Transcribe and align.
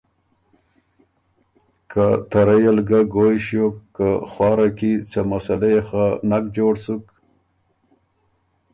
ته 2.29 2.39
رئ 2.47 2.63
ال 2.71 2.79
ګۀ 2.89 2.99
ګویٛ 3.13 3.37
ݭیوک 3.45 3.75
که 3.95 4.07
خواره 4.31 4.69
کی 4.77 4.91
”څه 5.09 5.19
مسلۀ 5.29 5.67
يې 5.73 5.81
خه 5.87 6.05
نک 6.29 6.45
جوړ 6.55 6.73
سُک“ 6.83 7.03